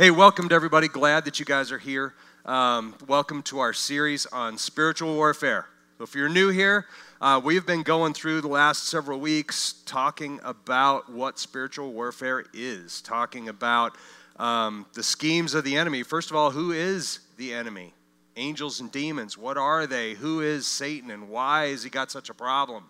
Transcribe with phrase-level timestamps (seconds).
[0.00, 0.88] Hey, welcome to everybody.
[0.88, 2.14] Glad that you guys are here.
[2.46, 5.66] Um, welcome to our series on spiritual warfare.
[5.98, 6.86] So if you're new here,
[7.20, 13.02] uh, we've been going through the last several weeks talking about what spiritual warfare is,
[13.02, 13.94] talking about
[14.38, 16.02] um, the schemes of the enemy.
[16.02, 17.92] First of all, who is the enemy?
[18.36, 19.36] Angels and demons.
[19.36, 20.14] What are they?
[20.14, 22.84] Who is Satan and why has he got such a problem?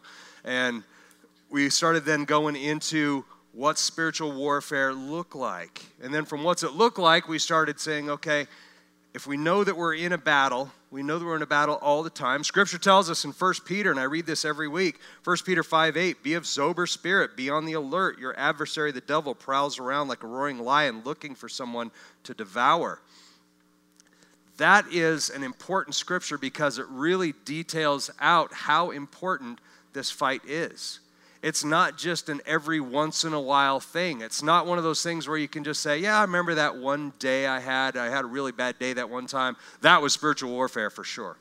[0.44, 0.84] And
[1.50, 5.84] we started then going into what spiritual warfare look like.
[6.02, 8.46] And then from what's it look like, we started saying, okay,
[9.12, 11.76] if we know that we're in a battle, we know that we're in a battle
[11.82, 12.44] all the time.
[12.44, 15.96] Scripture tells us in 1 Peter, and I read this every week 1 Peter 5
[15.96, 18.20] 8, be of sober spirit, be on the alert.
[18.20, 21.90] Your adversary, the devil, prowls around like a roaring lion looking for someone
[22.22, 23.00] to devour.
[24.58, 29.58] That is an important scripture because it really details out how important
[29.92, 30.99] this fight is.
[31.42, 34.20] It's not just an every once in a while thing.
[34.20, 36.76] It's not one of those things where you can just say, Yeah, I remember that
[36.76, 37.96] one day I had.
[37.96, 39.56] I had a really bad day that one time.
[39.80, 41.38] That was spiritual warfare for sure.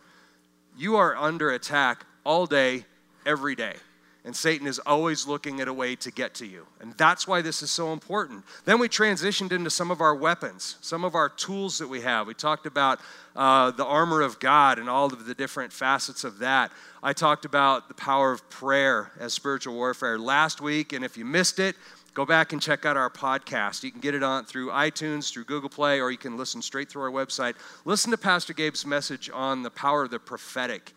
[0.78, 2.86] You are under attack all day,
[3.26, 3.76] every day.
[4.26, 6.68] And Satan is always looking at a way to get to you.
[6.82, 8.44] And that's why this is so important.
[8.66, 12.28] Then we transitioned into some of our weapons, some of our tools that we have.
[12.28, 13.00] We talked about
[13.36, 16.72] uh, the armor of God and all of the different facets of that.
[17.02, 20.92] I talked about the power of prayer as spiritual warfare last week.
[20.92, 21.78] And if you missed it,
[22.14, 23.84] go back and check out our podcast.
[23.84, 26.90] You can get it on through iTunes, through Google Play, or you can listen straight
[26.90, 27.56] through our website.
[27.86, 30.94] Listen to Pastor Gabe's message on the power of the prophetic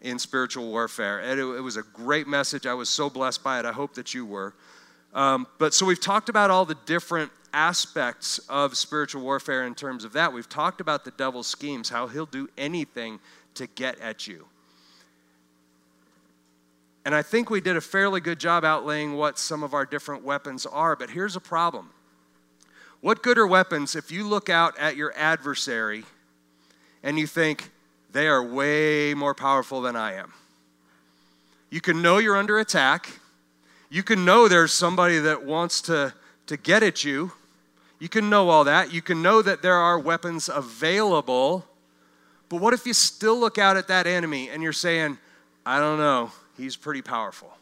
[0.00, 1.20] in spiritual warfare.
[1.20, 2.66] It, it, was a great message.
[2.66, 3.64] I was so blessed by it.
[3.64, 4.54] I hope that you were.
[5.12, 10.04] Um, but so we've talked about all the different aspects of spiritual warfare in terms
[10.04, 10.32] of that.
[10.32, 13.18] We've talked about the devil's schemes, how he'll do anything
[13.54, 14.46] to get at you.
[17.04, 20.22] And I think we did a fairly good job outlaying what some of our different
[20.22, 21.90] weapons are, but here's a problem.
[23.00, 26.04] What good are weapons if you look out at your adversary
[27.02, 27.70] and you think,
[28.12, 30.32] they are way more powerful than I am.
[31.70, 33.20] You can know you're under attack.
[33.88, 36.12] You can know there's somebody that wants to,
[36.46, 37.32] to get at you.
[38.00, 38.92] You can know all that.
[38.92, 41.64] You can know that there are weapons available.
[42.48, 45.18] But what if you still look out at that enemy and you're saying,
[45.64, 47.52] I don't know, he's pretty powerful?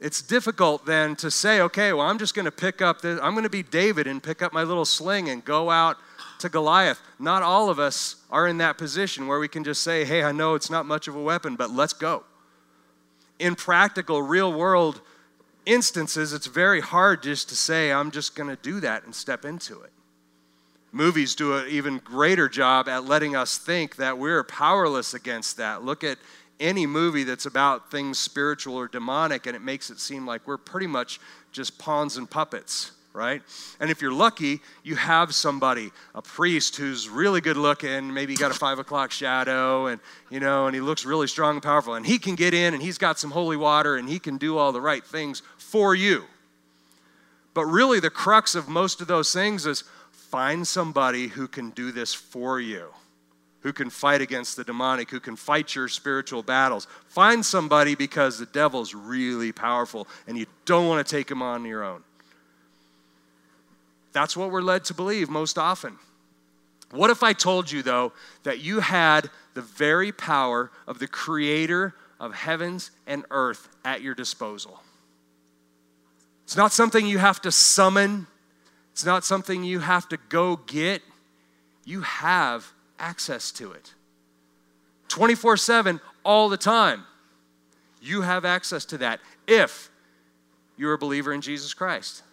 [0.00, 3.32] It's difficult then to say, okay, well, I'm just going to pick up this, I'm
[3.32, 5.96] going to be David and pick up my little sling and go out
[6.40, 7.00] to Goliath.
[7.18, 10.32] Not all of us are in that position where we can just say, hey, I
[10.32, 12.24] know it's not much of a weapon, but let's go.
[13.38, 15.00] In practical, real world
[15.66, 19.44] instances, it's very hard just to say, I'm just going to do that and step
[19.44, 19.92] into it.
[20.90, 25.84] Movies do an even greater job at letting us think that we're powerless against that.
[25.84, 26.18] Look at
[26.58, 30.56] any movie that's about things spiritual or demonic, and it makes it seem like we're
[30.56, 31.20] pretty much
[31.52, 33.42] just pawns and puppets right?
[33.80, 38.52] And if you're lucky, you have somebody, a priest who's really good looking, maybe got
[38.52, 42.06] a five o'clock shadow, and you know, and he looks really strong and powerful, and
[42.06, 44.70] he can get in and he's got some holy water and he can do all
[44.70, 46.24] the right things for you.
[47.54, 51.90] But really, the crux of most of those things is find somebody who can do
[51.90, 52.86] this for you.
[53.62, 56.86] Who can fight against the demonic, who can fight your spiritual battles.
[57.08, 61.64] Find somebody because the devil's really powerful and you don't want to take him on
[61.64, 62.04] your own.
[64.18, 65.96] That's what we're led to believe most often.
[66.90, 68.12] What if I told you, though,
[68.42, 74.16] that you had the very power of the creator of heavens and earth at your
[74.16, 74.82] disposal?
[76.42, 78.26] It's not something you have to summon,
[78.90, 81.00] it's not something you have to go get.
[81.84, 83.94] You have access to it
[85.06, 87.04] 24 7, all the time.
[88.02, 89.90] You have access to that if
[90.76, 92.24] you're a believer in Jesus Christ.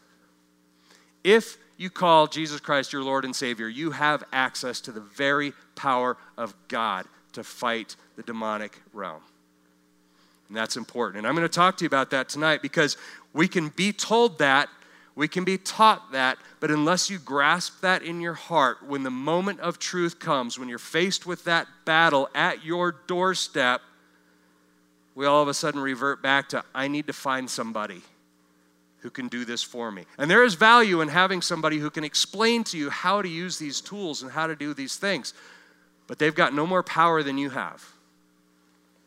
[1.23, 5.53] If you call Jesus Christ your Lord and Savior, you have access to the very
[5.75, 9.21] power of God to fight the demonic realm.
[10.47, 11.19] And that's important.
[11.19, 12.97] And I'm going to talk to you about that tonight because
[13.33, 14.69] we can be told that,
[15.15, 19.11] we can be taught that, but unless you grasp that in your heart, when the
[19.11, 23.81] moment of truth comes, when you're faced with that battle at your doorstep,
[25.15, 28.01] we all of a sudden revert back to, I need to find somebody
[29.05, 30.03] who can do this for me.
[30.17, 33.59] And there is value in having somebody who can explain to you how to use
[33.59, 35.35] these tools and how to do these things.
[36.07, 37.85] But they've got no more power than you have.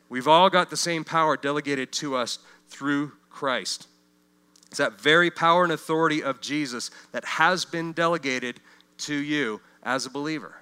[0.08, 3.88] We've all got the same power delegated to us through Christ.
[4.68, 8.60] It's that very power and authority of Jesus that has been delegated
[8.98, 10.58] to you as a believer.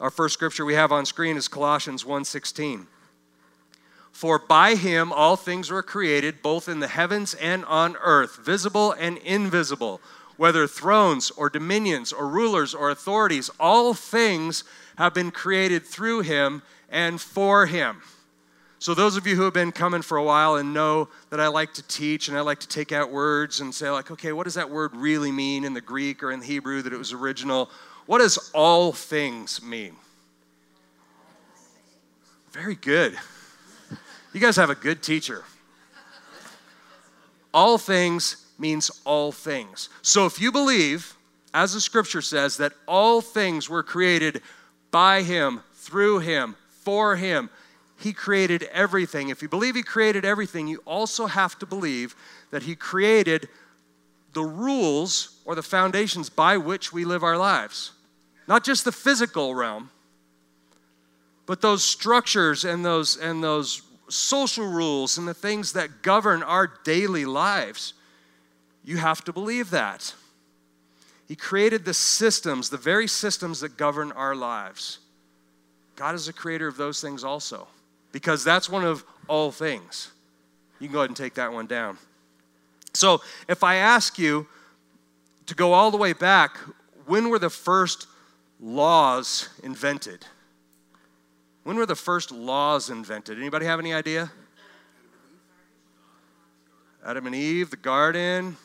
[0.00, 2.86] Our first scripture we have on screen is Colossians 1:16.
[4.16, 8.92] For by him all things were created, both in the heavens and on earth, visible
[8.92, 10.00] and invisible,
[10.38, 14.64] whether thrones or dominions or rulers or authorities, all things
[14.96, 18.00] have been created through him and for him.
[18.78, 21.48] So, those of you who have been coming for a while and know that I
[21.48, 24.44] like to teach and I like to take out words and say, like, okay, what
[24.44, 27.12] does that word really mean in the Greek or in the Hebrew that it was
[27.12, 27.70] original?
[28.06, 29.94] What does all things mean?
[32.50, 33.18] Very good.
[34.36, 35.44] You guys have a good teacher.
[37.54, 39.88] All things means all things.
[40.02, 41.16] So if you believe,
[41.54, 44.42] as the scripture says, that all things were created
[44.90, 47.48] by him, through him, for him,
[47.98, 49.30] he created everything.
[49.30, 52.14] If you believe he created everything, you also have to believe
[52.50, 53.48] that he created
[54.34, 57.92] the rules or the foundations by which we live our lives.
[58.46, 59.88] Not just the physical realm,
[61.46, 66.70] but those structures and those and those social rules and the things that govern our
[66.84, 67.94] daily lives.
[68.84, 70.14] You have to believe that.
[71.26, 74.98] He created the systems, the very systems that govern our lives.
[75.96, 77.66] God is the creator of those things also,
[78.12, 80.12] because that's one of all things.
[80.78, 81.98] You can go ahead and take that one down.
[82.94, 84.46] So, if I ask you
[85.46, 86.56] to go all the way back,
[87.06, 88.06] when were the first
[88.60, 90.26] laws invented?
[91.66, 93.38] When were the first laws invented?
[93.38, 94.30] Anybody have any idea?
[97.04, 98.56] Adam and Eve, the garden.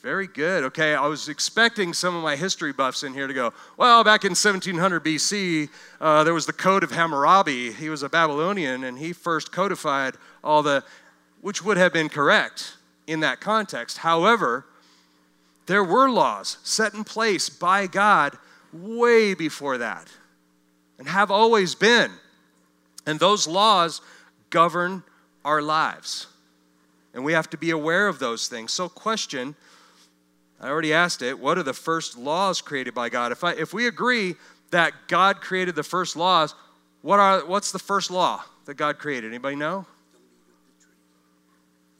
[0.00, 0.62] Very good.
[0.62, 4.22] Okay, I was expecting some of my history buffs in here to go, well, back
[4.22, 5.70] in 1700 BC,
[6.00, 7.72] uh, there was the Code of Hammurabi.
[7.72, 10.14] He was a Babylonian and he first codified
[10.44, 10.84] all the,
[11.40, 12.76] which would have been correct
[13.08, 13.98] in that context.
[13.98, 14.66] However,
[15.66, 18.38] there were laws set in place by God
[18.72, 20.06] way before that
[20.98, 22.10] and have always been.
[23.06, 24.00] And those laws
[24.50, 25.02] govern
[25.44, 26.26] our lives.
[27.12, 28.72] And we have to be aware of those things.
[28.72, 29.54] So, question
[30.60, 33.32] I already asked it what are the first laws created by God?
[33.32, 34.36] If, I, if we agree
[34.70, 36.54] that God created the first laws,
[37.02, 39.28] what are, what's the first law that God created?
[39.28, 39.84] Anybody know?
[39.86, 39.92] Don't
[40.32, 40.96] eat of the tree.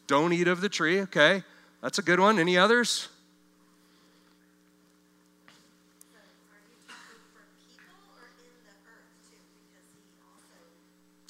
[0.07, 1.01] Don't eat of the tree.
[1.03, 1.43] Okay,
[1.83, 2.39] that's a good one.
[2.39, 3.09] Any others?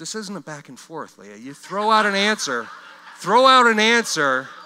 [0.05, 1.39] This isn't a back and forth, Leah.
[1.39, 2.69] You throw out an answer,
[3.17, 4.47] throw out an answer.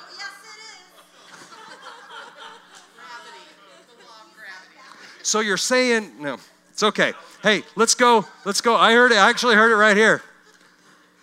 [5.22, 6.38] So you're saying, no,
[6.72, 7.12] it's okay.
[7.40, 8.74] Hey, let's go, let's go.
[8.74, 10.22] I heard it, I actually heard it right here.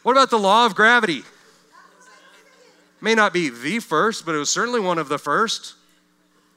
[0.04, 1.24] What about the law of gravity?
[3.02, 5.74] May not be the first, but it was certainly one of the first.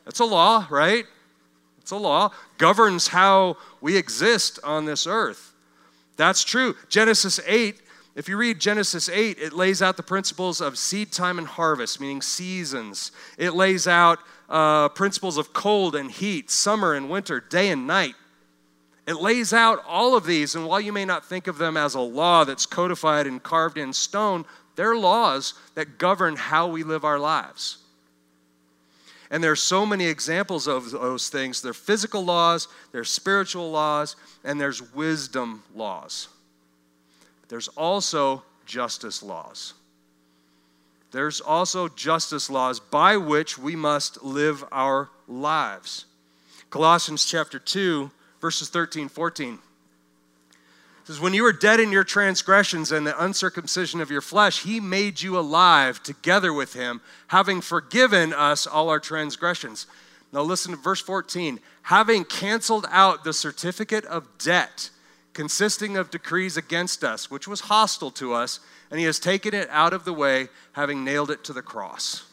[0.07, 1.07] It's a law, right?
[1.79, 2.31] It's a law.
[2.57, 5.48] Governs how we exist on this earth.
[6.19, 6.75] That's true.
[6.89, 7.81] Genesis 8,
[8.17, 12.01] if you read Genesis 8, it lays out the principles of seed time and harvest,
[12.01, 13.13] meaning seasons.
[13.39, 14.19] It lays out
[14.49, 18.17] uh, principles of cold and heat, summer and winter, day and night.
[19.07, 21.95] It lays out all of these, and while you may not think of them as
[21.95, 24.45] a law that's codified and carved in stone,
[24.75, 27.79] they're laws that govern how we live our lives.
[29.31, 31.61] And there are so many examples of those things.
[31.61, 36.29] There are physical laws, there's spiritual laws, and there's wisdom laws.
[37.49, 39.75] There's also justice laws.
[41.11, 46.05] There's also justice laws by which we must live our lives.
[46.71, 48.11] Colossians chapter 2,
[48.41, 49.59] verses 13, 14
[51.09, 54.79] says, When you were dead in your transgressions and the uncircumcision of your flesh, he
[54.79, 59.87] made you alive together with him, having forgiven us all our transgressions.
[60.35, 61.61] Now listen to verse 14.
[61.85, 64.91] Having canceled out the certificate of debt
[65.33, 68.61] consisting of decrees against us, which was hostile to us,
[68.91, 72.25] and he has taken it out of the way, having nailed it to the cross.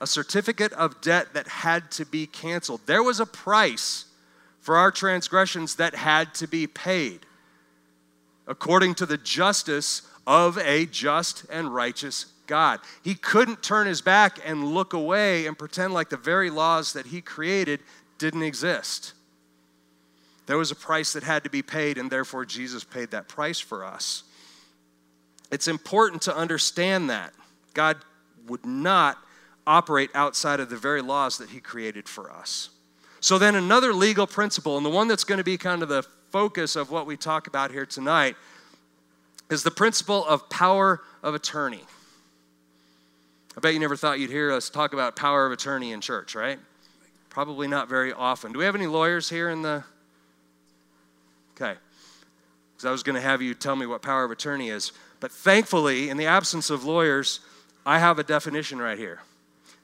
[0.00, 2.80] A certificate of debt that had to be canceled.
[2.86, 4.06] There was a price
[4.62, 7.26] for our transgressions that had to be paid
[8.46, 12.80] according to the justice of a just and righteous God.
[13.02, 17.06] He couldn't turn his back and look away and pretend like the very laws that
[17.06, 17.80] he created
[18.18, 19.14] didn't exist.
[20.46, 23.60] There was a price that had to be paid, and therefore Jesus paid that price
[23.60, 24.24] for us.
[25.50, 27.32] It's important to understand that.
[27.74, 27.98] God
[28.48, 29.18] would not
[29.66, 32.70] operate outside of the very laws that he created for us.
[33.22, 36.02] So, then another legal principle, and the one that's going to be kind of the
[36.32, 38.34] focus of what we talk about here tonight,
[39.48, 41.82] is the principle of power of attorney.
[43.56, 46.34] I bet you never thought you'd hear us talk about power of attorney in church,
[46.34, 46.58] right?
[47.28, 48.50] Probably not very often.
[48.50, 49.84] Do we have any lawyers here in the.
[51.54, 51.78] Okay.
[52.74, 54.90] Because I was going to have you tell me what power of attorney is.
[55.20, 57.38] But thankfully, in the absence of lawyers,
[57.86, 59.20] I have a definition right here.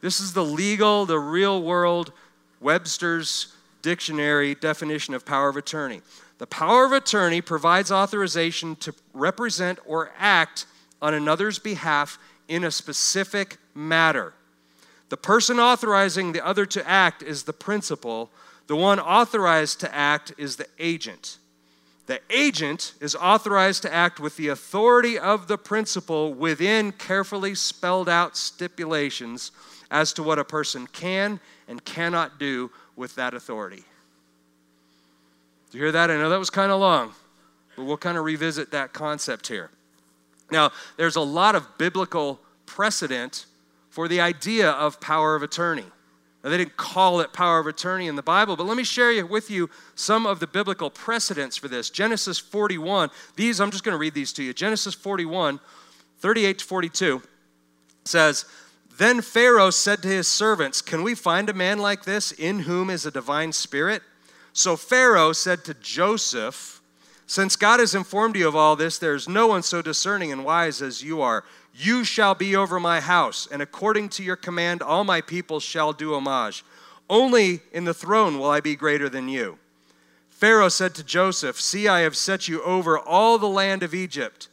[0.00, 2.12] This is the legal, the real world,
[2.60, 6.02] Webster's dictionary definition of power of attorney.
[6.38, 10.66] The power of attorney provides authorization to represent or act
[11.00, 14.34] on another's behalf in a specific matter.
[15.08, 18.30] The person authorizing the other to act is the principal,
[18.66, 21.38] the one authorized to act is the agent.
[22.06, 28.08] The agent is authorized to act with the authority of the principal within carefully spelled
[28.08, 29.50] out stipulations
[29.90, 33.84] as to what a person can and cannot do with that authority.
[35.70, 36.10] Do you hear that?
[36.10, 37.12] I know that was kind of long,
[37.76, 39.70] but we'll kind of revisit that concept here.
[40.50, 43.46] Now, there's a lot of biblical precedent
[43.90, 45.84] for the idea of power of attorney.
[46.42, 49.26] Now, they didn't call it power of attorney in the Bible, but let me share
[49.26, 51.90] with you some of the biblical precedents for this.
[51.90, 54.54] Genesis 41, these, I'm just going to read these to you.
[54.54, 55.60] Genesis 41,
[56.20, 57.22] 38 to 42
[58.04, 58.46] says,
[58.98, 62.90] Then Pharaoh said to his servants, Can we find a man like this in whom
[62.90, 64.02] is a divine spirit?
[64.52, 66.82] So Pharaoh said to Joseph,
[67.24, 70.44] Since God has informed you of all this, there is no one so discerning and
[70.44, 71.44] wise as you are.
[71.72, 75.92] You shall be over my house, and according to your command, all my people shall
[75.92, 76.64] do homage.
[77.08, 79.58] Only in the throne will I be greater than you.
[80.28, 84.48] Pharaoh said to Joseph, See, I have set you over all the land of Egypt.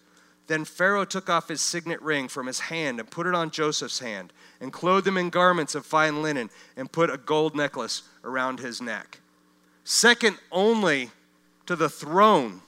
[0.48, 4.00] Then Pharaoh took off his signet ring from his hand and put it on Joseph's
[4.00, 8.60] hand, and clothed him in garments of fine linen, and put a gold necklace around
[8.60, 9.20] his neck
[9.86, 11.12] second only
[11.68, 12.62] to the throne.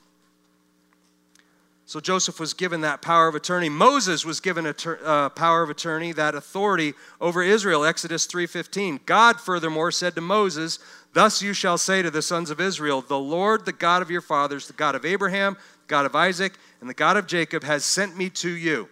[1.86, 3.70] So Joseph was given that power of attorney.
[3.70, 7.86] Moses was given a ter- uh, power of attorney, that authority over Israel.
[7.86, 9.00] Exodus 3:15.
[9.06, 10.80] God furthermore said to Moses,
[11.14, 14.22] "Thus you shall say to the sons of Israel, the Lord, the God of your
[14.22, 15.58] fathers, the God of Abraham,
[15.88, 18.90] God of Isaac, and the God of Jacob has sent me to you.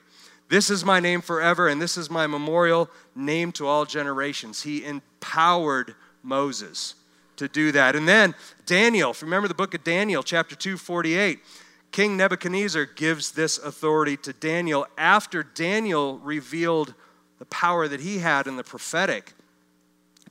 [0.48, 4.84] This is my name forever, and this is my memorial name to all generations." He
[4.86, 6.96] empowered Moses
[7.38, 7.96] to do that.
[7.96, 8.36] And then
[8.66, 11.44] Daniel, if you remember the book of Daniel, chapter 2, 48,
[11.92, 16.94] King Nebuchadnezzar gives this authority to Daniel after Daniel revealed
[17.40, 19.34] the power that he had in the prophetic.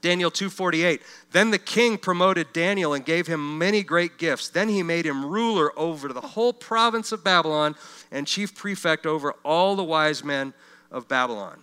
[0.04, 1.00] Daniel 2:48
[1.32, 4.48] Then the king promoted Daniel and gave him many great gifts.
[4.48, 7.74] Then he made him ruler over the whole province of Babylon
[8.12, 10.52] and chief prefect over all the wise men
[10.90, 11.62] of Babylon.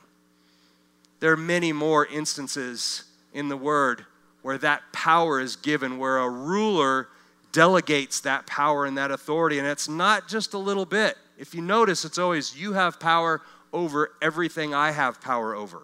[1.19, 4.07] There are many more instances in the word
[4.41, 7.09] where that power is given, where a ruler
[7.51, 9.59] delegates that power and that authority.
[9.59, 11.15] And it's not just a little bit.
[11.37, 15.83] If you notice, it's always, you have power over everything I have power over,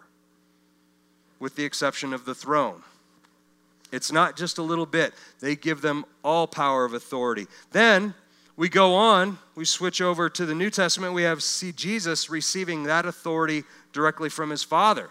[1.40, 2.82] with the exception of the throne.
[3.92, 7.48] It's not just a little bit, they give them all power of authority.
[7.72, 8.14] Then
[8.58, 12.84] we go on, we switch over to the New Testament, we have see Jesus receiving
[12.84, 13.64] that authority
[13.94, 15.10] directly from his Father.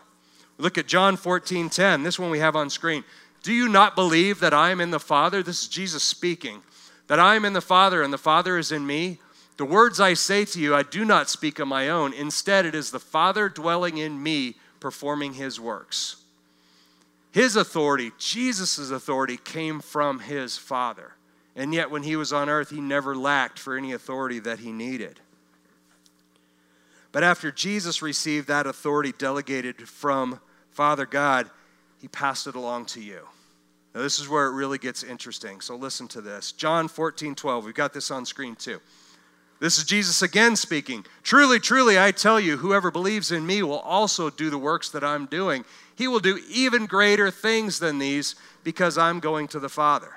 [0.59, 2.02] Look at John 14 10.
[2.02, 3.04] This one we have on screen.
[3.42, 5.42] Do you not believe that I am in the Father?
[5.42, 6.62] This is Jesus speaking.
[7.06, 9.21] That I am in the Father and the Father is in me?
[9.59, 12.12] The words I say to you, I do not speak of my own.
[12.12, 16.16] Instead, it is the Father dwelling in me, performing his works.
[17.33, 21.12] His authority, Jesus' authority, came from his Father.
[21.54, 24.73] And yet, when he was on earth, he never lacked for any authority that he
[24.73, 25.21] needed.
[27.12, 30.40] But after Jesus received that authority delegated from
[30.71, 31.50] Father God,
[31.99, 33.21] he passed it along to you.
[33.95, 35.62] Now, this is where it really gets interesting.
[35.62, 37.64] So, listen to this John 14, 12.
[37.64, 38.80] We've got this on screen too.
[39.59, 41.07] This is Jesus again speaking.
[41.23, 45.03] Truly, truly, I tell you, whoever believes in me will also do the works that
[45.03, 45.65] I'm doing.
[45.97, 48.35] He will do even greater things than these
[48.65, 50.13] because I'm going to the Father.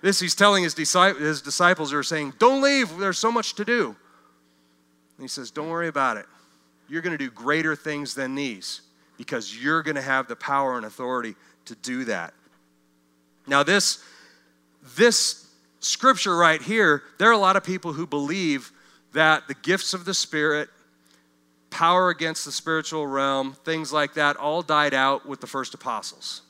[0.00, 3.64] This he's telling his, disciples, his disciples are saying, Don't leave, there's so much to
[3.64, 3.86] do.
[3.86, 6.26] And he says, Don't worry about it.
[6.88, 8.80] You're going to do greater things than these
[9.16, 11.34] because you're going to have the power and authority
[11.66, 12.32] to do that.
[13.46, 14.02] Now, this,
[14.96, 15.47] this
[15.80, 18.72] scripture right here, there are a lot of people who believe
[19.12, 20.68] that the gifts of the Spirit,
[21.70, 26.42] power against the spiritual realm, things like that, all died out with the first apostles.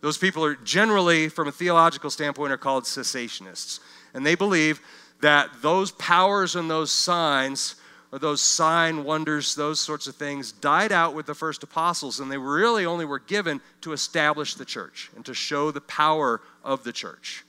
[0.00, 3.80] Those people are generally, from a theological standpoint, are called cessationists.
[4.14, 4.80] And they believe
[5.20, 7.74] that those powers and those signs
[8.12, 12.30] or those sign wonders, those sorts of things, died out with the first apostles, and
[12.30, 16.84] they really only were given to establish the church and to show the power of
[16.84, 17.44] the church.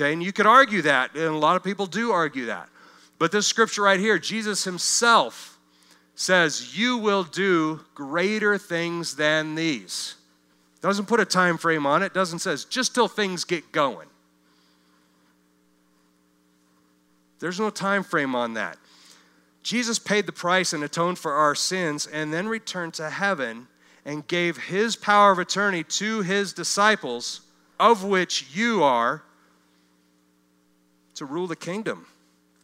[0.00, 2.70] Okay, and you could argue that, and a lot of people do argue that.
[3.18, 5.58] But this scripture right here, Jesus himself
[6.14, 10.14] says, You will do greater things than these.
[10.80, 14.08] Doesn't put a time frame on it, doesn't says just till things get going.
[17.38, 18.78] There's no time frame on that.
[19.62, 23.66] Jesus paid the price and atoned for our sins and then returned to heaven.
[24.06, 27.42] and gave his power of attorney to his disciples,
[27.78, 29.22] of which you are,
[31.20, 32.06] to rule the kingdom.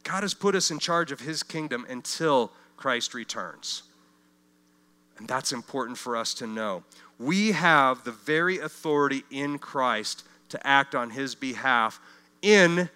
[0.03, 3.83] God has put us in charge of his kingdom until Christ returns.
[5.19, 6.83] And that's important for us to know.
[7.19, 12.01] We have the very authority in Christ to act on his behalf
[12.41, 12.89] in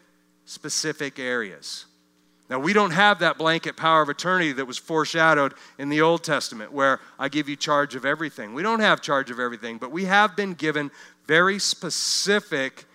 [0.47, 1.85] specific areas.
[2.49, 6.25] Now, we don't have that blanket power of attorney that was foreshadowed in the Old
[6.25, 8.55] Testament where I give you charge of everything.
[8.55, 10.91] We don't have charge of everything, but we have been given
[11.27, 12.87] very specific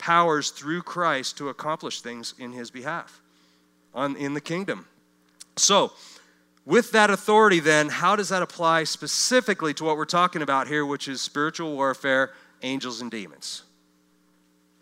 [0.00, 3.20] powers through Christ to accomplish things in his behalf
[3.94, 4.86] on, in the kingdom.
[5.56, 5.92] So,
[6.64, 10.86] with that authority, then, how does that apply specifically to what we're talking about here,
[10.86, 13.62] which is spiritual warfare, angels, and demons?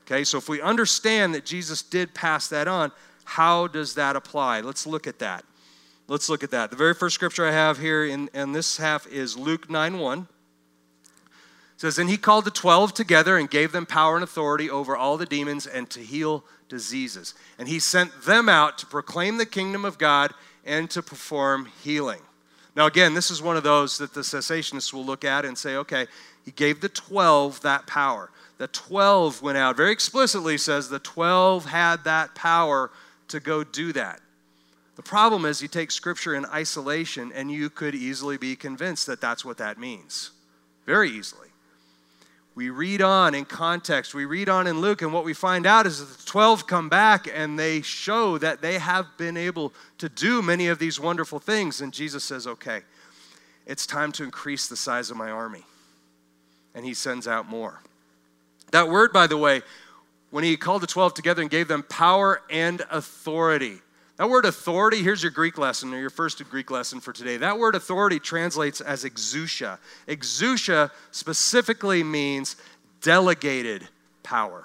[0.02, 2.92] Okay, so if we understand that Jesus did pass that on,
[3.24, 4.60] how does that apply?
[4.60, 5.44] Let's look at that.
[6.06, 6.70] Let's look at that.
[6.70, 10.28] The very first scripture I have here in, in this half is Luke 9 1.
[11.78, 15.16] Says, And he called the twelve together and gave them power and authority over all
[15.16, 17.34] the demons and to heal diseases.
[17.56, 20.34] And he sent them out to proclaim the kingdom of God
[20.66, 22.20] and to perform healing.
[22.74, 25.76] Now, again, this is one of those that the cessationists will look at and say,
[25.76, 26.06] okay,
[26.44, 28.30] he gave the 12 that power.
[28.58, 32.90] The 12 went out, very explicitly says the 12 had that power
[33.28, 34.20] to go do that.
[34.96, 39.20] The problem is, you take scripture in isolation, and you could easily be convinced that
[39.20, 40.32] that's what that means.
[40.86, 41.47] Very easily.
[42.58, 45.86] We read on in context, we read on in Luke, and what we find out
[45.86, 50.08] is that the 12 come back and they show that they have been able to
[50.08, 51.80] do many of these wonderful things.
[51.80, 52.80] And Jesus says, okay,
[53.64, 55.62] it's time to increase the size of my army.
[56.74, 57.80] And he sends out more.
[58.72, 59.62] That word, by the way,
[60.32, 63.78] when he called the 12 together and gave them power and authority.
[64.18, 67.36] That word authority, here's your Greek lesson or your first Greek lesson for today.
[67.36, 69.78] That word authority translates as exousia.
[70.08, 72.56] Exousia specifically means
[73.00, 73.86] delegated
[74.24, 74.64] power.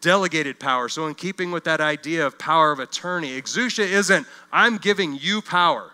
[0.00, 0.88] Delegated power.
[0.88, 5.42] So, in keeping with that idea of power of attorney, exousia isn't, I'm giving you
[5.42, 5.90] power.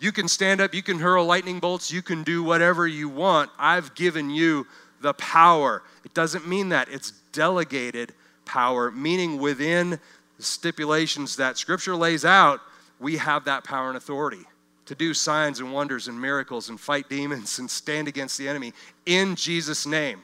[0.00, 3.48] You can stand up, you can hurl lightning bolts, you can do whatever you want.
[3.60, 4.66] I've given you
[5.00, 5.84] the power.
[6.04, 6.88] It doesn't mean that.
[6.88, 8.12] It's delegated
[8.44, 10.00] power, meaning within
[10.36, 12.60] the stipulations that Scripture lays out,
[12.98, 14.44] we have that power and authority
[14.86, 18.72] to do signs and wonders and miracles and fight demons and stand against the enemy
[19.06, 20.22] in Jesus' name.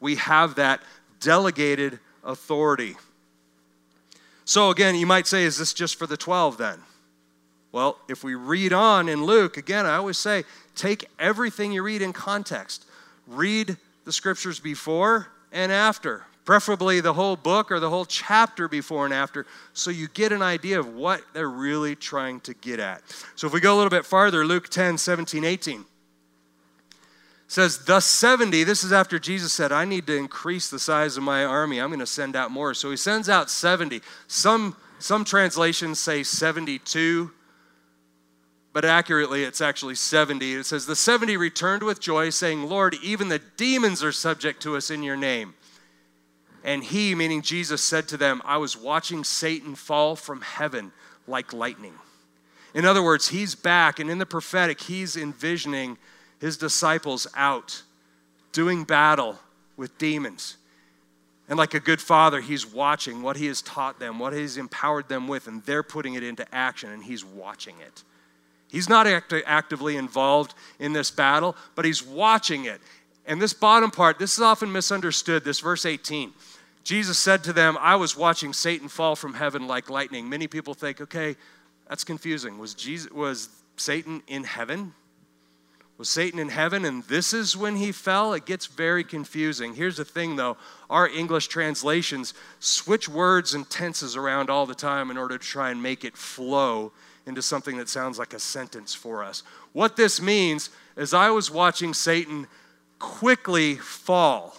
[0.00, 0.80] We have that
[1.20, 2.96] delegated authority.
[4.44, 6.78] So, again, you might say, is this just for the 12 then?
[7.72, 12.00] Well, if we read on in Luke, again, I always say, take everything you read
[12.00, 12.86] in context.
[13.26, 19.04] Read the scriptures before and after, preferably the whole book or the whole chapter before
[19.04, 23.02] and after, so you get an idea of what they're really trying to get at.
[23.34, 25.84] So if we go a little bit farther, Luke 10, 17, 18
[27.48, 31.22] says, Thus 70, this is after Jesus said, I need to increase the size of
[31.22, 31.80] my army.
[31.80, 32.74] I'm going to send out more.
[32.74, 34.00] So he sends out 70.
[34.26, 37.30] Some, some translations say 72
[38.72, 40.52] but accurately it's actually 70.
[40.52, 44.76] It says, The 70 returned with joy, saying, Lord, even the demons are subject to
[44.76, 45.54] us in your name.
[46.66, 50.90] And he, meaning Jesus, said to them, I was watching Satan fall from heaven
[51.28, 51.94] like lightning.
[52.74, 55.96] In other words, he's back, and in the prophetic, he's envisioning
[56.40, 57.82] his disciples out
[58.50, 59.38] doing battle
[59.76, 60.56] with demons.
[61.48, 65.08] And like a good father, he's watching what he has taught them, what he's empowered
[65.08, 68.02] them with, and they're putting it into action, and he's watching it.
[68.66, 72.80] He's not act- actively involved in this battle, but he's watching it.
[73.24, 76.32] And this bottom part, this is often misunderstood, this verse 18.
[76.86, 80.28] Jesus said to them, I was watching Satan fall from heaven like lightning.
[80.28, 81.34] Many people think, okay,
[81.88, 82.58] that's confusing.
[82.58, 84.94] Was, Jesus, was Satan in heaven?
[85.98, 88.34] Was Satan in heaven and this is when he fell?
[88.34, 89.74] It gets very confusing.
[89.74, 95.10] Here's the thing though our English translations switch words and tenses around all the time
[95.10, 96.92] in order to try and make it flow
[97.26, 99.42] into something that sounds like a sentence for us.
[99.72, 102.46] What this means is I was watching Satan
[103.00, 104.56] quickly fall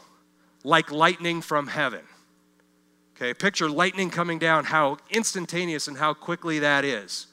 [0.66, 2.02] like lightning from heaven.
[3.18, 7.26] Okay, picture lightning coming down, how instantaneous and how quickly that is.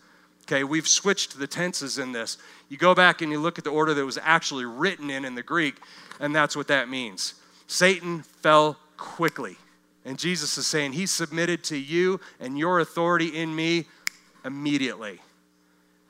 [0.44, 2.38] Okay, we've switched the tenses in this.
[2.70, 5.34] You go back and you look at the order that was actually written in in
[5.34, 5.76] the Greek,
[6.20, 7.34] and that's what that means.
[7.66, 9.56] Satan fell quickly.
[10.06, 13.86] And Jesus is saying, He submitted to you and your authority in me
[14.44, 15.20] immediately.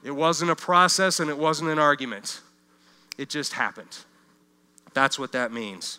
[0.05, 2.43] It wasn't a process and it wasn't an argument,
[3.19, 3.99] it just happened.
[4.93, 5.99] That's what that means.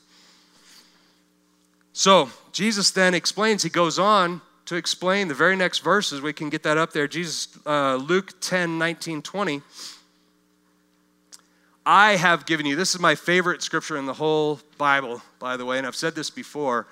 [1.97, 6.19] So, Jesus then explains, he goes on to explain the very next verses.
[6.19, 7.08] We can get that up there.
[7.08, 9.62] Jesus, uh, Luke 10 19, 20.
[11.86, 15.63] I have given you, this is my favorite scripture in the whole Bible, by the
[15.63, 16.86] way, and I've said this before.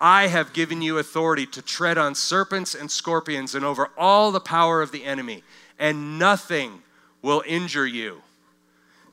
[0.00, 4.40] I have given you authority to tread on serpents and scorpions and over all the
[4.40, 5.44] power of the enemy,
[5.78, 6.82] and nothing
[7.22, 8.22] will injure you.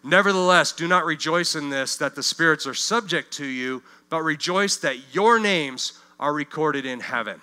[0.03, 3.83] Nevertheless, do not rejoice in this that the spirits are subject to you,
[4.15, 7.41] but rejoice that your names are recorded in heaven.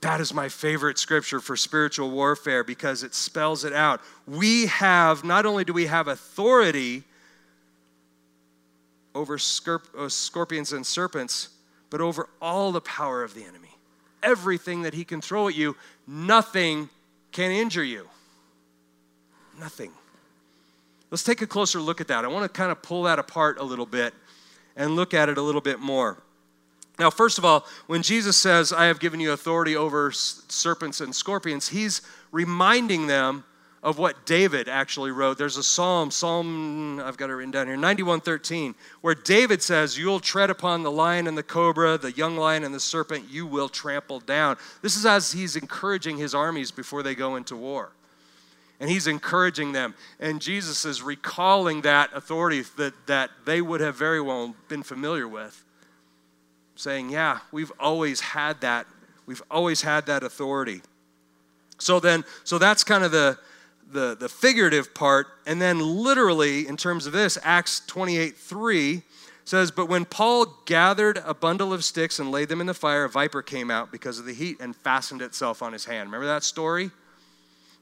[0.00, 4.00] That is my favorite scripture for spiritual warfare because it spells it out.
[4.26, 7.02] We have, not only do we have authority
[9.14, 11.50] over uh, scorpions and serpents,
[11.90, 13.76] but over all the power of the enemy.
[14.22, 16.88] Everything that he can throw at you, nothing
[17.32, 18.08] can injure you.
[19.60, 19.90] Nothing.
[21.10, 22.24] Let's take a closer look at that.
[22.24, 24.14] I want to kind of pull that apart a little bit
[24.76, 26.18] and look at it a little bit more.
[26.98, 31.14] Now, first of all, when Jesus says, I have given you authority over serpents and
[31.14, 32.00] scorpions, he's
[32.32, 33.44] reminding them
[33.82, 35.38] of what David actually wrote.
[35.38, 40.20] There's a psalm, Psalm, I've got it written down here, 9113, where David says, You'll
[40.20, 43.68] tread upon the lion and the cobra, the young lion and the serpent, you will
[43.68, 44.56] trample down.
[44.82, 47.92] This is as he's encouraging his armies before they go into war.
[48.78, 49.94] And he's encouraging them.
[50.20, 55.26] And Jesus is recalling that authority that, that they would have very well been familiar
[55.26, 55.64] with
[56.76, 58.86] saying, Yeah, we've always had that.
[59.26, 60.82] We've always had that authority.
[61.78, 63.38] So then, so that's kind of the,
[63.90, 65.26] the, the figurative part.
[65.46, 69.02] And then, literally, in terms of this, Acts 28 3
[69.44, 73.04] says, But when Paul gathered a bundle of sticks and laid them in the fire,
[73.04, 76.08] a viper came out because of the heat and fastened itself on his hand.
[76.08, 76.90] Remember that story?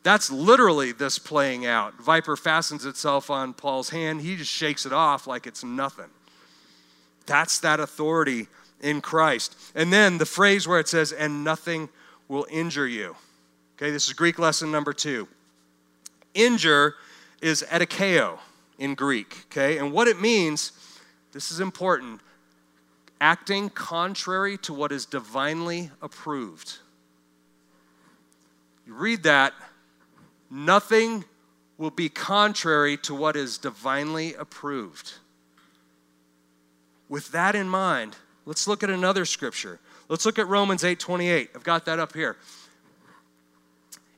[0.04, 1.94] That's literally this playing out.
[1.94, 4.20] Viper fastens itself on Paul's hand.
[4.20, 6.10] He just shakes it off like it's nothing.
[7.26, 8.48] That's that authority
[8.82, 9.56] in Christ.
[9.74, 11.88] And then the phrase where it says, and nothing
[12.28, 13.16] will injure you.
[13.76, 15.26] Okay, this is Greek lesson number two.
[16.34, 16.96] Injure
[17.40, 18.38] is edikeo
[18.78, 19.78] in Greek, okay?
[19.78, 20.72] And what it means,
[21.32, 22.20] this is important,
[23.22, 26.78] acting contrary to what is divinely approved.
[28.86, 29.54] You read that,
[30.54, 31.24] nothing
[31.76, 35.14] will be contrary to what is divinely approved.
[37.08, 39.80] With that in mind, Let's look at another scripture.
[40.08, 41.50] Let's look at Romans 8:28.
[41.54, 42.36] I've got that up here.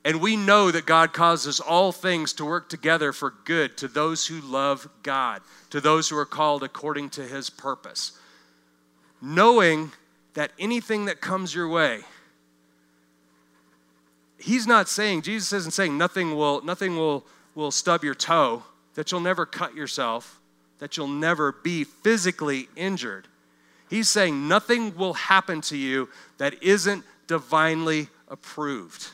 [0.05, 4.27] And we know that God causes all things to work together for good to those
[4.27, 8.13] who love God, to those who are called according to his purpose.
[9.21, 9.93] Knowing
[10.35, 12.05] that anything that comes your way,
[14.39, 18.63] he's not saying, Jesus isn't saying nothing will, nothing will, will stub your toe,
[18.95, 20.41] that you'll never cut yourself,
[20.79, 23.29] that you'll never be physically injured.
[23.89, 29.09] He's saying nothing will happen to you that isn't divinely approved.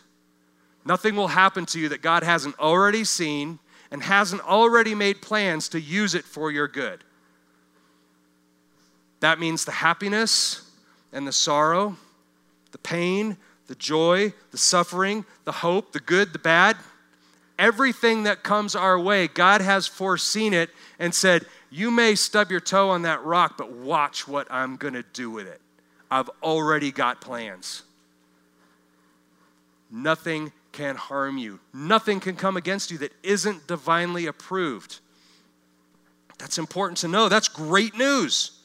[0.85, 3.59] Nothing will happen to you that God hasn't already seen
[3.91, 7.05] and hasn't already made plans to use it for your good.
[9.21, 10.69] That means the happiness
[11.13, 11.97] and the sorrow,
[12.73, 16.77] the pain, the joy, the suffering, the hope, the good, the bad,
[17.59, 22.61] everything that comes our way, God has foreseen it and said, you may stub your
[22.61, 25.61] toe on that rock, but watch what I'm going to do with it.
[26.11, 27.83] I've already got plans.
[29.91, 35.01] Nothing can harm you, nothing can come against you that isn't divinely approved.
[36.39, 37.29] That's important to know.
[37.29, 38.59] That's great news.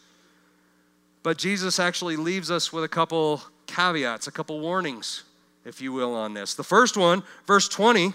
[1.22, 5.24] But Jesus actually leaves us with a couple caveats, a couple warnings,
[5.66, 6.56] if you will, on this.
[6.56, 8.14] The first one, verse 20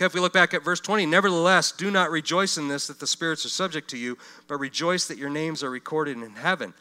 [0.00, 3.06] if we look back at verse 20, nevertheless, do not rejoice in this that the
[3.06, 6.74] spirits are subject to you, but rejoice that your names are recorded in heaven.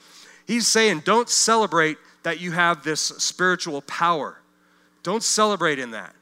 [0.45, 4.41] He's saying, don't celebrate that you have this spiritual power.
[5.03, 6.13] Don't celebrate in that.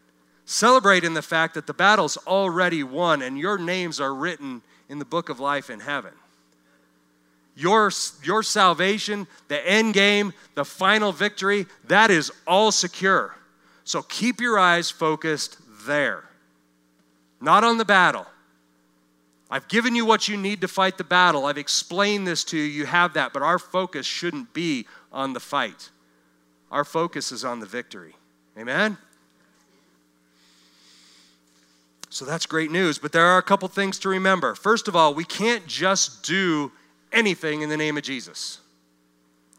[0.46, 5.00] Celebrate in the fact that the battle's already won and your names are written in
[5.00, 6.14] the book of life in heaven.
[7.56, 7.92] Your,
[8.24, 13.36] your salvation, the end game, the final victory, that is all secure.
[13.84, 16.24] So keep your eyes focused there
[17.44, 18.26] not on the battle.
[19.52, 21.46] I've given you what you need to fight the battle.
[21.46, 22.63] I've explained this to you.
[22.63, 23.34] You have that.
[23.34, 25.92] But our focus shouldn't be on the fight,
[26.72, 28.16] our focus is on the victory.
[28.58, 28.98] Amen?
[32.10, 32.98] So that's great news.
[32.98, 34.56] But there are a couple things to remember.
[34.56, 36.72] First of all, we can't just do
[37.13, 38.60] anything in the name of Jesus.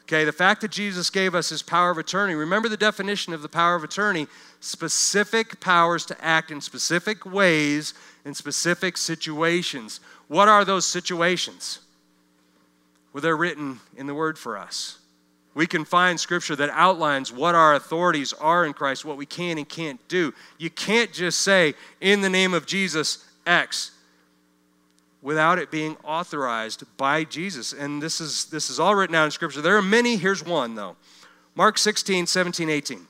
[0.02, 3.40] Okay, the fact that Jesus gave us his power of attorney, remember the definition of
[3.40, 4.26] the power of attorney
[4.60, 10.00] specific powers to act in specific ways in specific situations.
[10.28, 11.80] What are those situations?
[13.12, 14.98] Well, they're written in the Word for us.
[15.54, 19.56] We can find scripture that outlines what our authorities are in Christ, what we can
[19.56, 20.34] and can't do.
[20.58, 23.92] You can't just say, in the name of Jesus, X.
[25.24, 27.72] without it being authorized by Jesus.
[27.72, 29.62] And this is, this is all written out in Scripture.
[29.62, 30.16] There are many.
[30.16, 30.94] Here's one, though
[31.56, 33.06] Mark 16, 17, 18.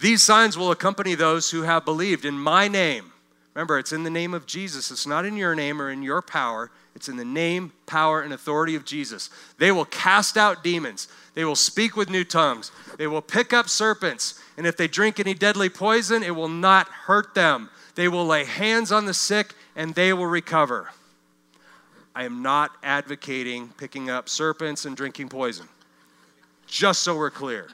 [0.00, 3.12] These signs will accompany those who have believed in my name.
[3.54, 4.90] Remember, it's in the name of Jesus.
[4.90, 6.70] It's not in your name or in your power.
[6.94, 9.30] It's in the name, power, and authority of Jesus.
[9.58, 11.08] They will cast out demons.
[11.34, 12.70] They will speak with new tongues.
[12.96, 14.40] They will pick up serpents.
[14.56, 17.68] And if they drink any deadly poison, it will not hurt them.
[17.96, 20.90] They will lay hands on the sick and they will recover.
[22.14, 25.68] I am not advocating picking up serpents and drinking poison,
[26.66, 27.68] just so we're clear.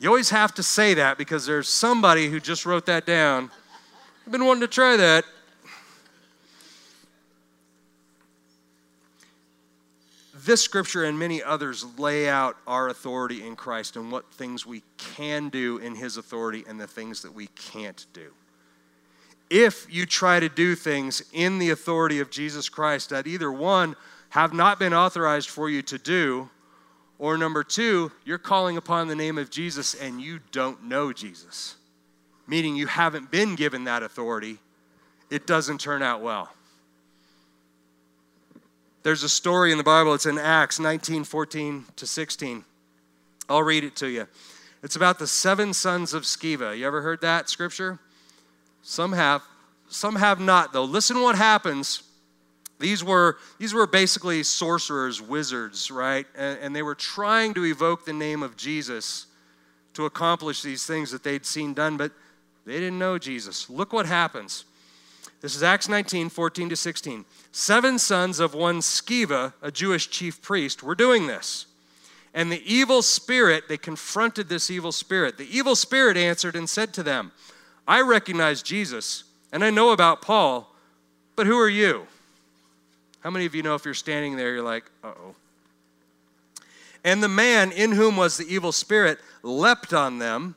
[0.00, 3.50] You always have to say that because there's somebody who just wrote that down.
[4.26, 5.24] I've been wanting to try that.
[10.34, 14.82] This scripture and many others lay out our authority in Christ and what things we
[14.96, 18.32] can do in His authority and the things that we can't do.
[19.50, 23.96] If you try to do things in the authority of Jesus Christ that either one
[24.30, 26.50] have not been authorized for you to do,
[27.18, 31.76] or number two, you're calling upon the name of Jesus and you don't know Jesus,
[32.46, 34.58] meaning you haven't been given that authority,
[35.30, 36.50] it doesn't turn out well.
[39.02, 42.64] There's a story in the Bible, it's in Acts 19 14 to 16.
[43.48, 44.26] I'll read it to you.
[44.82, 46.76] It's about the seven sons of Sceva.
[46.76, 47.98] You ever heard that scripture?
[48.88, 49.42] Some have,
[49.90, 50.84] some have not, though.
[50.84, 52.04] Listen what happens
[52.78, 56.26] these were, these were basically sorcerers, wizards, right?
[56.34, 59.26] And, and, they were trying to evoke the name of Jesus
[59.94, 62.12] to accomplish these things that they'd seen done, but
[62.64, 63.68] they didn't know Jesus.
[63.68, 64.64] Look what happens.
[65.40, 67.24] This is Acts 19, 14 to 16.
[67.50, 71.66] Seven sons of one Sceva, a Jewish chief priest, were doing this.
[72.32, 75.36] And the evil spirit, they confronted this evil spirit.
[75.36, 77.32] The evil spirit answered and said to them,
[77.88, 80.70] I recognize Jesus, and I know about Paul,
[81.36, 82.06] but who are you?
[83.20, 85.34] How many of you know if you're standing there, you're like, uh oh?
[87.02, 90.56] And the man in whom was the evil spirit leapt on them,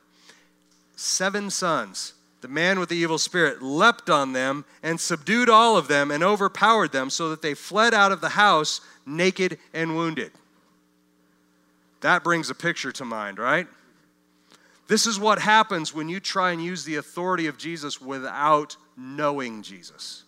[0.94, 2.12] seven sons.
[2.42, 6.22] The man with the evil spirit leapt on them and subdued all of them and
[6.22, 10.32] overpowered them so that they fled out of the house naked and wounded.
[12.02, 13.68] That brings a picture to mind, right?
[14.92, 19.62] This is what happens when you try and use the authority of Jesus without knowing
[19.62, 20.24] Jesus.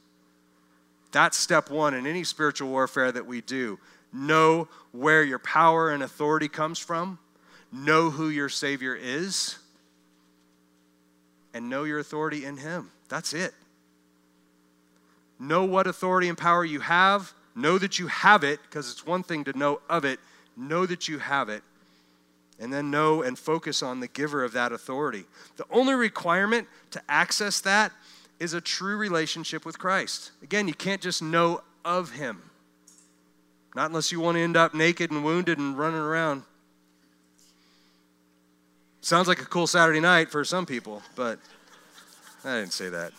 [1.13, 3.79] That's step one in any spiritual warfare that we do.
[4.11, 7.19] Know where your power and authority comes from,
[7.71, 9.59] know who your Savior is,
[11.53, 12.91] and know your authority in Him.
[13.11, 13.53] That's it.
[15.39, 17.35] Know what authority and power you have.
[17.55, 20.21] Know that you have it, because it's one thing to know of it.
[20.57, 21.63] Know that you have it.
[22.61, 25.25] And then know and focus on the giver of that authority.
[25.57, 27.93] The only requirement to access that
[28.39, 30.31] is a true relationship with Christ.
[30.43, 32.43] Again, you can't just know of Him,
[33.75, 36.43] not unless you want to end up naked and wounded and running around.
[39.01, 41.39] Sounds like a cool Saturday night for some people, but
[42.45, 43.13] I didn't say that.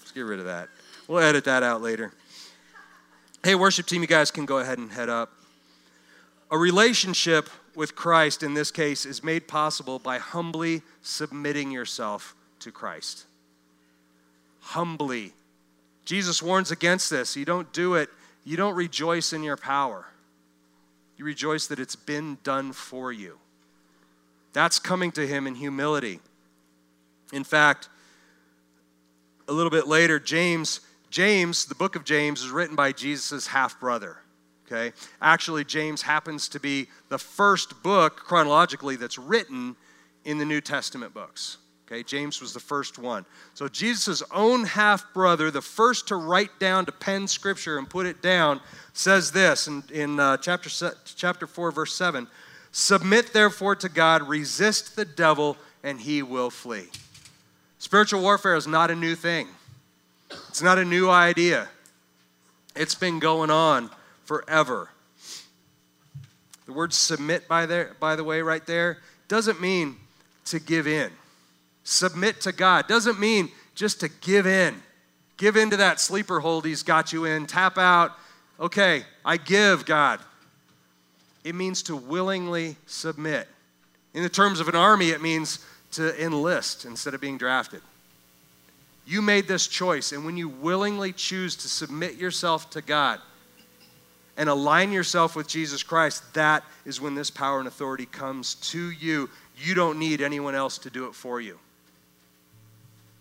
[0.00, 0.68] Let's get rid of that.
[1.08, 2.12] We'll edit that out later.
[3.42, 5.32] Hey, worship team, you guys can go ahead and head up.
[6.50, 12.72] A relationship with Christ, in this case, is made possible by humbly submitting yourself to
[12.72, 13.26] Christ
[14.66, 15.32] humbly.
[16.04, 17.36] Jesus warns against this.
[17.36, 18.10] You don't do it,
[18.44, 20.06] you don't rejoice in your power.
[21.16, 23.38] You rejoice that it's been done for you.
[24.52, 26.20] That's coming to him in humility.
[27.32, 27.88] In fact,
[29.48, 33.78] a little bit later, James, James, the book of James is written by Jesus' half
[33.80, 34.18] brother.
[34.66, 34.92] Okay?
[35.22, 39.76] Actually, James happens to be the first book chronologically that's written
[40.24, 41.58] in the New Testament books.
[41.86, 43.24] Okay, James was the first one.
[43.54, 48.06] So Jesus' own half brother, the first to write down, to pen scripture and put
[48.06, 48.60] it down,
[48.92, 50.68] says this in, in uh, chapter,
[51.04, 52.26] chapter 4, verse 7
[52.72, 56.88] Submit therefore to God, resist the devil, and he will flee.
[57.78, 59.46] Spiritual warfare is not a new thing,
[60.48, 61.68] it's not a new idea.
[62.74, 63.90] It's been going on
[64.26, 64.90] forever.
[66.66, 69.96] The word submit, by, there, by the way, right there, doesn't mean
[70.46, 71.10] to give in
[71.86, 74.82] submit to God doesn't mean just to give in.
[75.36, 77.46] Give into that sleeper hold He's got you in.
[77.46, 78.12] Tap out.
[78.58, 80.20] Okay, I give, God.
[81.44, 83.46] It means to willingly submit.
[84.14, 87.82] In the terms of an army, it means to enlist instead of being drafted.
[89.06, 93.20] You made this choice, and when you willingly choose to submit yourself to God
[94.36, 98.90] and align yourself with Jesus Christ, that is when this power and authority comes to
[98.90, 99.30] you.
[99.56, 101.58] You don't need anyone else to do it for you.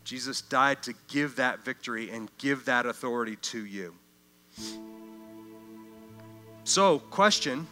[0.04, 3.96] Jesus died to give that victory and give that authority to you.
[6.64, 7.68] So, question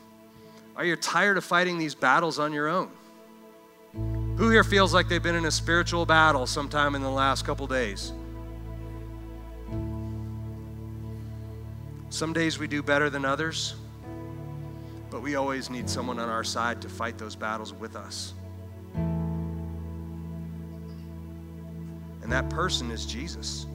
[0.76, 2.90] Are you tired of fighting these battles on your own?
[4.38, 7.68] Who here feels like they've been in a spiritual battle sometime in the last couple
[7.68, 8.14] days?
[12.14, 13.74] Some days we do better than others,
[15.10, 18.36] but we always need someone on our side to fight those battles with us.
[22.22, 23.66] And that person is Jesus.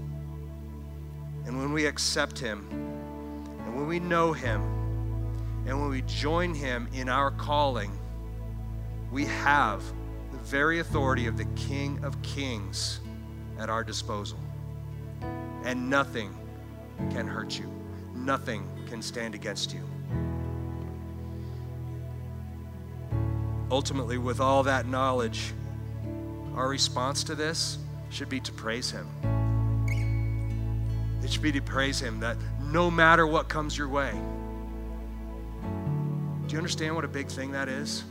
[1.47, 2.65] And when we accept him,
[3.65, 4.63] and when we know him,
[5.67, 7.91] and when we join him in our calling,
[9.11, 9.83] we have
[10.31, 13.01] the very authority of the King of Kings
[13.59, 14.39] at our disposal.
[15.65, 16.33] And nothing
[17.11, 17.69] can hurt you,
[18.25, 19.83] nothing can stand against you.
[23.71, 25.53] Ultimately, with all that knowledge,
[26.55, 27.79] our response to this
[28.11, 29.07] should be to praise Him.
[31.23, 32.37] It should be to praise Him that
[32.73, 34.13] no matter what comes your way,
[36.47, 38.05] do you understand what a big thing that is?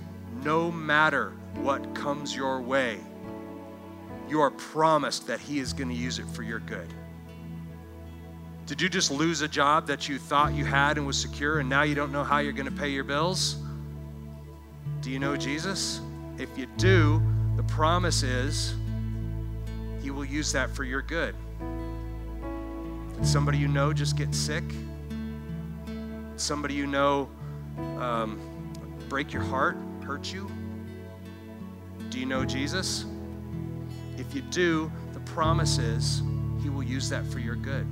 [0.43, 2.99] No matter what comes your way,
[4.29, 6.93] you are promised that He is going to use it for your good.
[8.67, 11.69] Did you just lose a job that you thought you had and was secure, and
[11.69, 13.55] now you don't know how you're going to pay your bills?
[14.99, 16.01] Do you know Jesus?
[16.37, 17.21] If you do,
[17.55, 18.75] the promise is
[20.01, 21.33] he will use that for your good.
[23.15, 24.65] Did somebody you know just get sick?
[26.35, 27.29] Somebody you know
[27.99, 28.37] um,
[29.07, 30.51] break your heart, hurt you?
[32.09, 33.05] Do you know Jesus?
[34.17, 36.21] If you do, the promise is
[36.61, 37.87] He will use that for your good.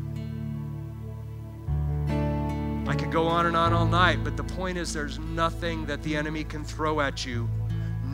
[2.88, 6.04] I could go on and on all night, but the point is there's nothing that
[6.04, 7.50] the enemy can throw at you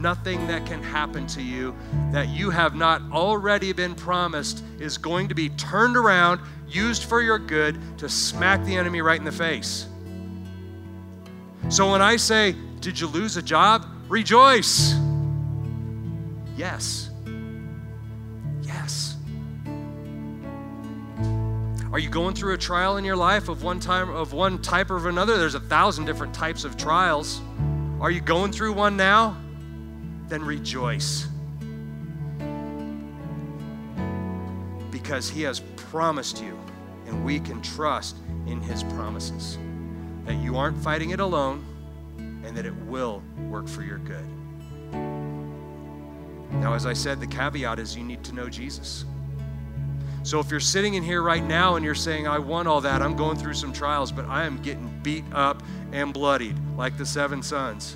[0.01, 1.75] nothing that can happen to you
[2.12, 7.21] that you have not already been promised is going to be turned around, used for
[7.21, 9.88] your good to smack the enemy right in the face.
[11.69, 13.86] So when I say, Did you lose a job?
[14.10, 14.95] Rejoice.
[16.57, 17.11] Yes.
[21.91, 24.91] Are you going through a trial in your life of one time of one type
[24.91, 25.38] or another?
[25.38, 27.41] There's a thousand different types of trials.
[27.99, 29.38] Are you going through one now?
[30.32, 31.27] then rejoice.
[34.89, 36.58] Because He has promised you,
[37.06, 38.15] and we can trust
[38.47, 39.60] in His promises
[40.25, 41.65] that you aren't fighting it alone
[42.45, 44.25] and that it will work for your good.
[46.54, 49.04] Now, as I said, the caveat is you need to know Jesus.
[50.23, 53.01] So if you're sitting in here right now and you're saying, I want all that,
[53.01, 57.05] I'm going through some trials, but I am getting beat up and bloodied like the
[57.05, 57.95] seven sons.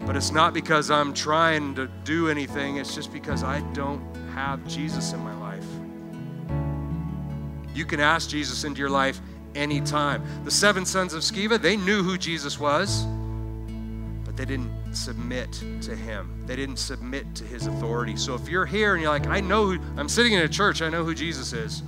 [0.00, 4.02] But it's not because I'm trying to do anything, it's just because I don't
[4.34, 5.64] have Jesus in my life.
[7.74, 9.20] You can ask Jesus into your life
[9.54, 10.22] anytime.
[10.44, 13.06] The seven sons of Sceva, they knew who Jesus was,
[14.40, 16.42] they didn't submit to him.
[16.46, 18.16] They didn't submit to his authority.
[18.16, 20.80] So if you're here and you're like, I know who, I'm sitting in a church,
[20.80, 21.82] I know who Jesus is,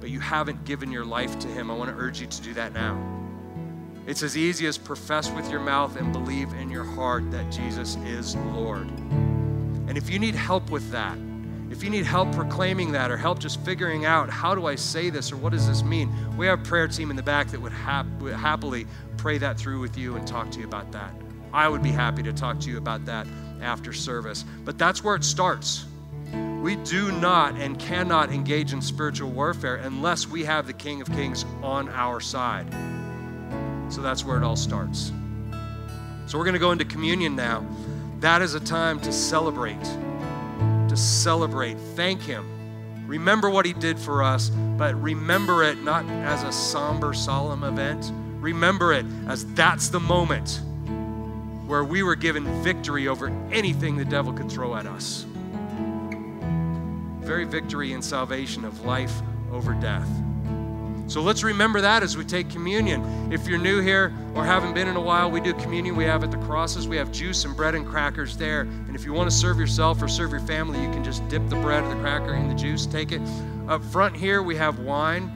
[0.00, 2.54] but you haven't given your life to him, I want to urge you to do
[2.54, 2.98] that now.
[4.06, 7.96] It's as easy as profess with your mouth and believe in your heart that Jesus
[8.06, 8.88] is Lord.
[8.88, 11.18] And if you need help with that,
[11.70, 15.10] if you need help proclaiming that or help just figuring out how do I say
[15.10, 17.60] this or what does this mean, we have a prayer team in the back that
[17.60, 18.86] would, hap- would happily
[19.18, 21.12] pray that through with you and talk to you about that.
[21.56, 23.26] I would be happy to talk to you about that
[23.62, 24.44] after service.
[24.66, 25.86] But that's where it starts.
[26.60, 31.10] We do not and cannot engage in spiritual warfare unless we have the King of
[31.12, 32.66] Kings on our side.
[33.88, 35.12] So that's where it all starts.
[36.26, 37.66] So we're going to go into communion now.
[38.20, 42.44] That is a time to celebrate, to celebrate, thank Him.
[43.06, 48.12] Remember what He did for us, but remember it not as a somber, solemn event.
[48.42, 50.60] Remember it as that's the moment
[51.66, 55.26] where we were given victory over anything the devil could throw at us.
[57.20, 60.08] Very victory in salvation of life over death.
[61.08, 63.32] So let's remember that as we take communion.
[63.32, 65.94] If you're new here or haven't been in a while, we do communion.
[65.94, 68.62] We have at the crosses, we have juice and bread and crackers there.
[68.62, 71.48] And if you want to serve yourself or serve your family, you can just dip
[71.48, 73.20] the bread or the cracker in the juice, take it.
[73.68, 75.30] Up front here, we have wine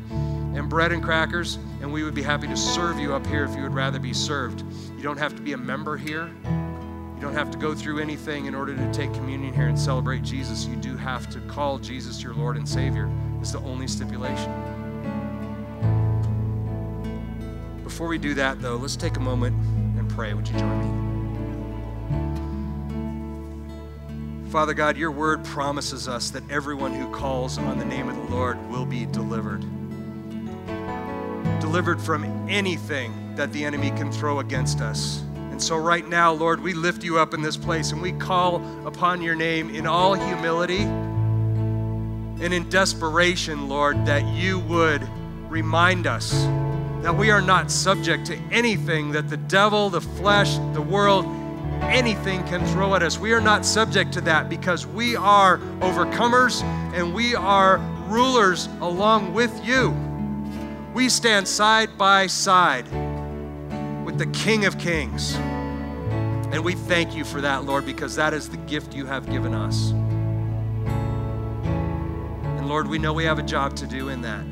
[0.55, 3.55] and bread and crackers, and we would be happy to serve you up here if
[3.55, 4.65] you would rather be served.
[4.97, 6.31] You don't have to be a member here.
[6.45, 10.23] You don't have to go through anything in order to take communion here and celebrate
[10.23, 10.65] Jesus.
[10.65, 13.11] You do have to call Jesus your Lord and Savior.
[13.41, 14.51] It's the only stipulation.
[17.85, 19.55] Before we do that, though, let's take a moment
[19.99, 20.33] and pray.
[20.33, 21.11] Would you join me?
[24.51, 28.35] Father God, your word promises us that everyone who calls on the name of the
[28.35, 29.65] Lord will be delivered.
[31.61, 35.23] Delivered from anything that the enemy can throw against us.
[35.37, 38.57] And so, right now, Lord, we lift you up in this place and we call
[38.87, 40.83] upon your name in all humility
[42.41, 45.07] and in desperation, Lord, that you would
[45.51, 46.33] remind us
[47.03, 51.27] that we are not subject to anything that the devil, the flesh, the world,
[51.83, 53.19] anything can throw at us.
[53.19, 56.63] We are not subject to that because we are overcomers
[56.95, 59.91] and we are rulers along with you.
[60.93, 62.85] We stand side by side
[64.05, 65.37] with the King of Kings.
[65.37, 69.55] And we thank you for that, Lord, because that is the gift you have given
[69.55, 69.93] us.
[72.43, 74.45] And Lord, we know we have a job to do in that.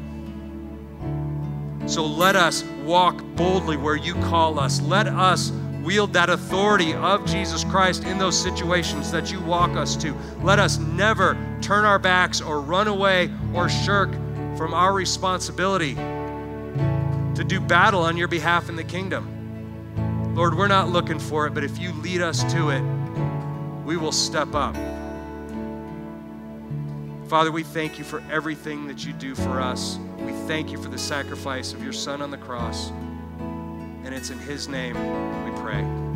[1.91, 4.81] So let us walk boldly where you call us.
[4.81, 5.51] Let us
[5.83, 10.15] wield that authority of Jesus Christ in those situations that you walk us to.
[10.45, 14.13] Let us never turn our backs or run away or shirk
[14.57, 15.97] from our responsibility
[17.39, 20.35] to do battle on your behalf in the kingdom.
[20.35, 22.83] Lord, we're not looking for it, but if you lead us to it,
[23.85, 24.75] we will step up.
[27.29, 30.01] Father, we thank you for everything that you do for us.
[30.19, 32.91] We thank you for the sacrifice of your Son on the cross.
[33.39, 34.97] And it's in his name
[35.45, 36.08] we pray.